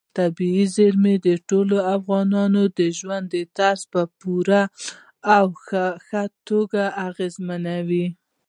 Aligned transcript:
طبیعي 0.17 0.65
زیرمې 0.75 1.15
د 1.27 1.29
ټولو 1.49 1.77
افغانانو 1.95 2.61
د 2.79 2.79
ژوند 2.97 3.29
طرز 3.57 3.81
په 3.93 4.01
پوره 4.19 4.61
او 5.37 5.45
ښه 6.07 6.23
توګه 6.49 6.81
اغېزمنوي. 7.07 8.07